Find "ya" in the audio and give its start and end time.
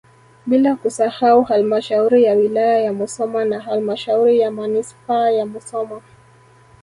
2.23-2.33, 2.79-2.93, 4.39-4.51, 5.29-5.45